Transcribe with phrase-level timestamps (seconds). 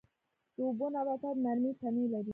[0.55, 2.29] د اوبو نباتات نرمې تنې لري